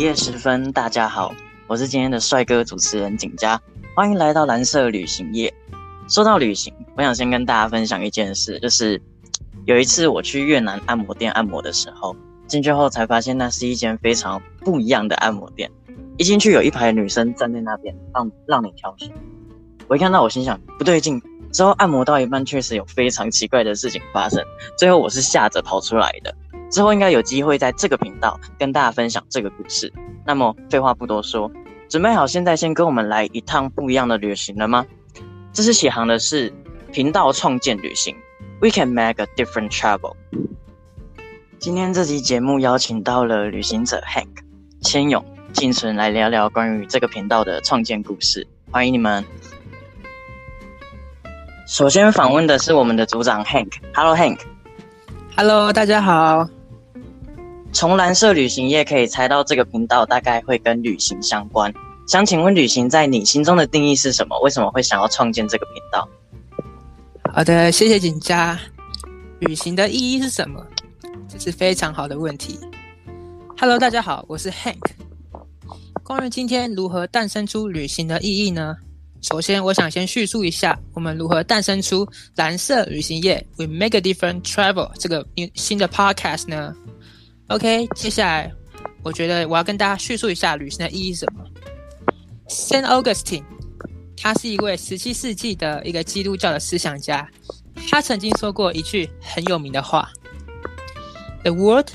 [0.00, 1.30] 夜时分，大家好，
[1.66, 3.60] 我是今天的帅哥主持人景佳，
[3.94, 5.52] 欢迎来到蓝色旅行夜。
[6.08, 8.98] 说到旅行，我想先跟大家分享一件事，就是
[9.66, 15.70] 有一次我去越南按摩店按摩的时候，进去后才发现那是一间非常不一样的按摩店。
[16.16, 19.12] 一进去有一排女生站在那边，让让你挑选。
[19.86, 21.20] 我一看到，我心想不对劲。
[21.52, 24.42] 之后按摩到一半，确实有非常奇怪的事情发生。
[24.78, 26.34] 最后我是吓着跑出来的。
[26.70, 29.92] 之后应该有机会在这个频道跟大家分享这个故事。
[30.24, 31.50] 那么废话不多说，
[31.88, 34.86] 准备好现在先跟我们来一趟不一样的旅行了吗？
[35.52, 36.52] 这次启航的是
[36.92, 38.14] 频道创建旅行
[38.60, 40.14] ，We can make a different travel。
[41.58, 44.28] 今天这期节目邀请到了旅行者 Hank、
[44.80, 48.46] 千勇、静存来聊聊关于这个频道的创建故事。
[48.70, 49.24] 欢迎你们！
[51.66, 53.72] 首先访问的是我们的组长 Hank。
[53.92, 54.38] Hello Hank。
[55.36, 56.59] Hello，大家好。
[57.72, 61.72] 从蓝色旅行业可以猜到，这个频道大概会跟旅行相关。
[62.06, 64.38] 想请问，旅行在你心中的定义是什么？
[64.40, 66.08] 为什么会想要创建这个频道？
[67.32, 68.58] 好的，谢谢锦佳。
[69.38, 70.66] 旅行的意义是什么？
[71.28, 72.58] 这是非常好的问题。
[73.56, 74.80] Hello，大家好，我是 Hank。
[76.02, 78.76] 关于今天如何诞生出旅行的意义呢？
[79.22, 85.24] 首先，我想先叙述一下我们如何诞生出蓝色旅行业 We Make a Different Travel 这个
[85.54, 86.74] 新的 podcast 呢
[87.50, 88.50] ？OK，接下来
[89.02, 91.44] 我觉得我要跟大家叙述一下旅行的意义是什么。
[92.48, 93.42] Saint Augustine，
[94.16, 97.28] 他是一位十七世纪的一个基督教的思想家，
[97.90, 100.10] 他曾经说过一句很有名的话
[101.42, 101.88] ：“The world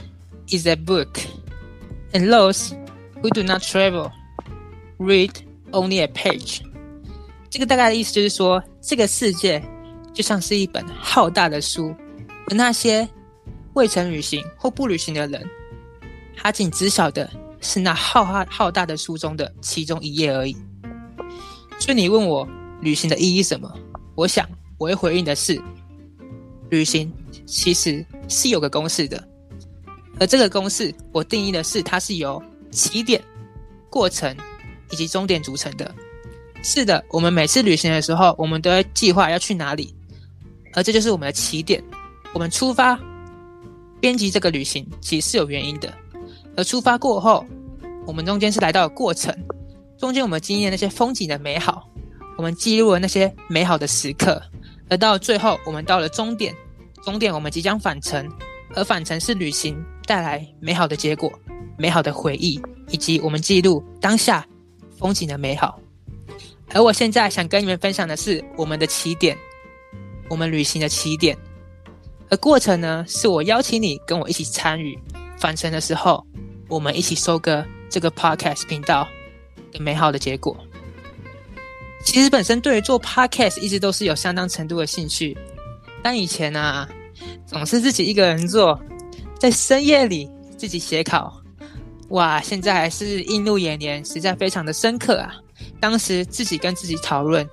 [0.50, 1.08] is a book,
[2.12, 2.74] and those
[3.22, 4.12] who do not travel
[4.98, 5.32] read
[5.72, 6.62] only a page。”
[7.50, 9.64] 这个大概的意思就是说，这个世界
[10.14, 11.96] 就像是一本浩大的书，
[12.50, 13.08] 而那些
[13.76, 15.48] 未曾旅行或不旅行的人，
[16.36, 20.56] 他仅知晓的是那浩浩浩大的书中的其中一页而已。
[21.78, 22.48] 所以你问我
[22.82, 23.72] 旅行的意义什么？
[24.16, 25.62] 我想我会回应的是，
[26.70, 27.12] 旅行
[27.46, 29.22] 其实是有个公式的，
[30.20, 32.42] 而这个公式我定义的是，它是由
[32.72, 33.22] 起点、
[33.90, 34.34] 过程
[34.90, 35.94] 以及终点组成的。
[36.64, 39.94] 是的，我们每次旅行的时候，我们都会计划要去哪里，
[40.74, 41.84] 而这就是我们的起点。
[42.34, 43.00] 我们出发，
[44.00, 45.94] 编辑这个旅行其实是有原因的。
[46.58, 47.46] 而出发过后，
[48.06, 49.36] 我们中间是来到了过程，
[49.98, 51.90] 中间我们经历那些风景的美好，
[52.38, 54.42] 我们记录了那些美好的时刻，
[54.90, 56.56] 而到最后，我们到了终点，
[57.04, 58.30] 终点我们即将返程，
[58.74, 61.32] 而返程是旅行带来美好的结果、
[61.78, 64.46] 美好的回忆，以及我们记录当下
[64.98, 65.80] 风景的美好。
[66.74, 69.38] 而我现在想跟你们分享的是我们的起点，
[70.30, 71.38] 我们旅行的起点。
[72.30, 74.98] 而过程呢，是我邀请你跟我一起参与
[75.38, 76.26] 返程的时候，
[76.68, 79.08] 我们一起收割这个 podcast 频道
[79.72, 80.58] 的美好的结果。
[82.04, 85.38] 其实本身对于做 podcast 一直都是有相当程度的兴趣，
[86.04, 86.88] 但以前呢，
[87.46, 88.80] 总是自己一个人做，
[89.40, 91.34] 在深夜里自己写稿，
[92.10, 95.36] 哇，现在还是映入眼帘，实在非常的深刻啊。
[95.80, 97.48] 当时自己跟自己讨论，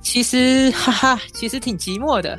[0.00, 2.38] 其实哈哈，其实挺寂寞的。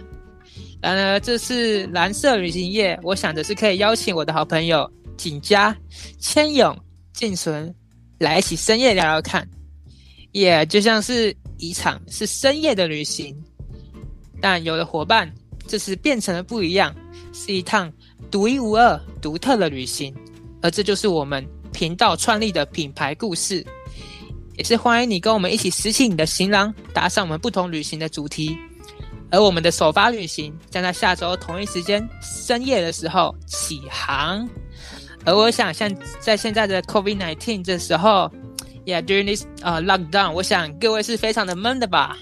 [0.84, 5.74] 然而这次蓝色旅行夜，我想的是可以邀请我的好朋友景佳、
[6.20, 6.78] 千勇、
[7.14, 7.74] 静纯
[8.20, 9.48] 来一起深夜聊聊看，
[10.34, 13.34] 也就像是一场是深夜的旅行。
[14.42, 15.34] 但有了伙伴，
[15.70, 16.94] 这次变成了不一样，
[17.32, 17.90] 是一趟
[18.30, 20.14] 独一无二、独特的旅行。
[20.62, 23.66] 而这就是我们频道创立的品牌故事。
[24.58, 28.58] 也是欢迎你跟我们一起拾起你的行囊，搭上我们不同旅行的主题。
[29.34, 34.48] 而我们的首发旅行将在下周同一时间深夜的时候起航。
[35.26, 38.32] 而我想，像在现在的 COVID-19 这时候
[38.86, 42.16] ，Yeah，during this 呃 lockdown，我想各位是非常的闷的吧，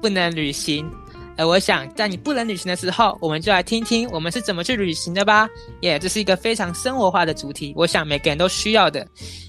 [0.00, 0.90] 不能旅行。
[1.36, 5.46] 而我想，在你不能旅行的时候，我们就来听听我们是怎么去旅行的吧。
[5.82, 9.06] 耶，这是一个非常生活化的主题，我想每个人都需要的。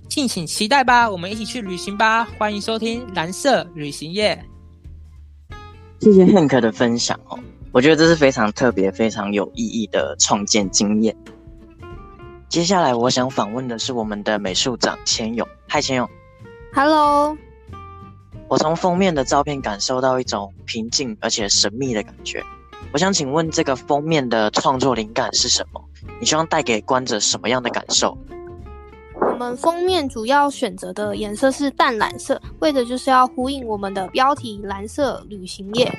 [0.09, 2.27] 敬请期待吧，我们一起去旅行吧！
[2.37, 4.37] 欢迎收听蓝色旅行夜。
[6.05, 7.39] 谢谢 Hank 的分享哦，
[7.71, 11.15] 我觉得这是非常特别、非常有意义的创建经验。
[12.47, 15.47] 接下来我想访问的是我们的美术长千勇。
[15.67, 16.07] 嗨，千勇。
[16.75, 17.35] Hello。
[18.47, 22.43] 我从封面的照片感受到一种平静而且神秘的感觉。
[22.93, 25.83] 我想请问，这个封面的创作灵感是什么？
[26.19, 28.15] 你希望带给观者什么样的感受？
[29.21, 35.91] 我们封面主要选择的颜色是淡蓝色，为的就是要呼应我们的标题“蓝色旅行页”。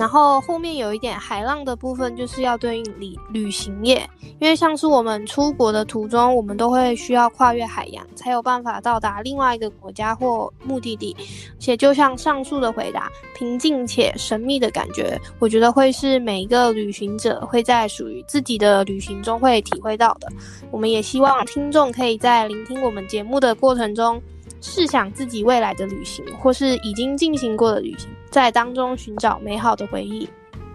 [0.00, 4.08] 然后后面有一点海浪的部分，就是要对应旅旅行业，
[4.38, 11.14] 因为像是我们出国的途中，我们都会需要跨越海洋，才有办法到达另外一个国家或目的地。
[11.58, 20.28] 且就像上述的回答，平静且神秘的感觉，我觉得会是每一个旅行者会在属于自己的旅行中会体会到的。
[20.70, 24.18] 我们也希望听众可以在聆听我们节目的过程中。
[24.62, 30.28] 试想自己未来的旅行，或是已经进行过的旅行，在当中寻找美好的回忆。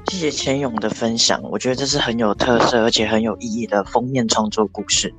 [0.07, 5.13] 谢谢千勇的分享，我觉得这是很有特色而且很有意义的封面创作故事。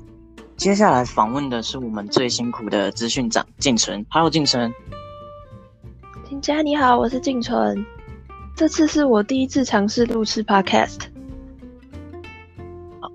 [0.56, 4.04] 接下来访问的是我们最辛苦的资讯长静纯。
[4.10, 4.72] Hello，静纯。
[6.28, 7.84] 景佳你好，我是静纯。
[8.54, 10.98] 这次是我第一次尝试录制 Podcast。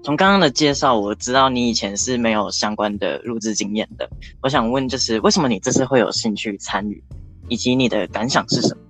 [0.03, 4.09] 从刚刚的介绍，我知道你以前是没有相关的录制经验的。
[4.41, 7.03] 我想问，就是为什么你这次会有兴趣参与，
[7.49, 8.81] 以及你的感想是什么？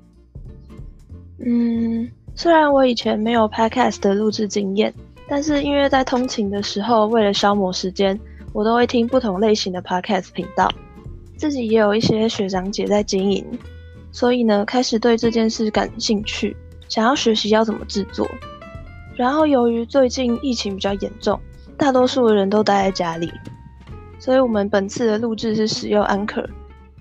[1.44, 4.94] 嗯，虽然我以前没有 podcast 的录制经验，
[5.28, 8.20] 但是因为在通勤的时候，为了消磨时间，
[8.54, 10.72] 我都会听不同类型的 podcast 频道。
[11.36, 13.44] 自己也有一些学长姐在经营，
[14.12, 16.56] 所以呢，开始对这件事感兴趣，
[16.88, 18.30] 想要学习要怎么制作。
[19.16, 21.40] 然后，由于最近疫情比较严重，
[21.76, 23.32] 大多数的人都待在家里，
[24.20, 26.48] 所以我们本次的录制是使用 Anchor。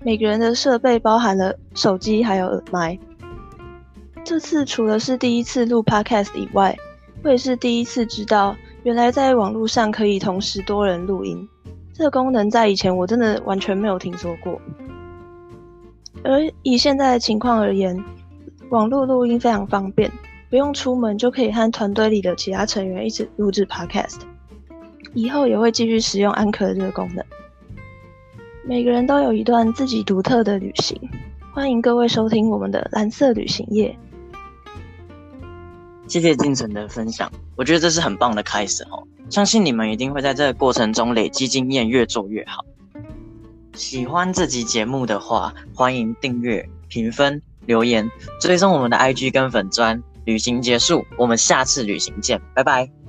[0.03, 2.97] 每个人的设备包含了手机还有耳麦。
[4.23, 6.77] 这次除了是第一次录 Podcast 以外，
[7.23, 11.47] 我也是第一次知道，原来在网络上可以同时多人录音。
[11.93, 14.59] 这个功能在以前我真的完全没有听说过。
[16.23, 18.01] 而以现在的情况而言，
[18.69, 20.11] 网络录音非常方便。
[20.49, 24.19] 不用出门就可以和团队里的其他成员一起录制 Podcast，
[25.13, 27.23] 以后也会继续使用安可这个功能。
[28.65, 30.99] 每个人都有一段自己独特的旅行，
[31.53, 33.97] 欢迎各位收听我们的蓝色旅行夜。
[36.11, 42.65] 谢谢金晨的分享，我觉得这是很棒的开始哦，相信你们一定会在这个过程中累积经验，越做越好。
[43.75, 48.11] 喜欢这集节目的话，欢迎订阅、评分、留言，
[48.41, 50.03] 追踪我们的 IG 跟粉砖。
[50.25, 53.00] 旅行结束，我们下次旅行见，拜拜。